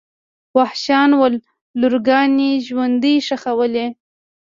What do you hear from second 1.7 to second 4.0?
لورګانې ژوندۍ ښخولې.